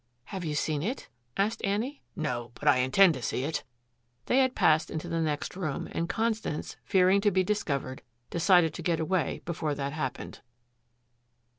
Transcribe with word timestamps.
"Have 0.23 0.43
you 0.43 0.55
seen 0.55 0.81
it?" 0.81 1.09
asked 1.37 1.63
Annie. 1.63 2.01
"No, 2.15 2.51
but 2.55 2.67
I 2.67 2.77
intend 2.77 3.13
to 3.13 3.21
see 3.21 3.43
it." 3.43 3.63
They 4.25 4.39
had 4.39 4.55
passed 4.55 4.89
into 4.89 5.07
the 5.07 5.21
next 5.21 5.55
room, 5.55 5.87
and 5.91 6.09
Constance, 6.09 6.75
fearing 6.83 7.21
to 7.21 7.29
be 7.29 7.43
discovered, 7.43 8.01
decided 8.31 8.73
to 8.73 8.81
get 8.81 8.99
away 8.99 9.43
before 9.45 9.75
that 9.75 9.93
happened. 9.93 10.41